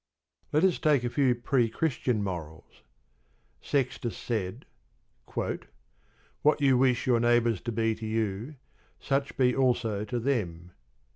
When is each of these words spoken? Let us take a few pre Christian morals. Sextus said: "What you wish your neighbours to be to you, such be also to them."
Let 0.51 0.63
us 0.63 0.79
take 0.79 1.03
a 1.03 1.11
few 1.11 1.35
pre 1.35 1.69
Christian 1.69 2.23
morals. 2.23 2.81
Sextus 3.61 4.17
said: 4.17 4.65
"What 5.35 6.59
you 6.59 6.75
wish 6.75 7.05
your 7.05 7.19
neighbours 7.19 7.61
to 7.61 7.71
be 7.71 7.93
to 7.93 8.07
you, 8.07 8.55
such 8.99 9.37
be 9.37 9.55
also 9.55 10.03
to 10.05 10.17
them." 10.19 10.71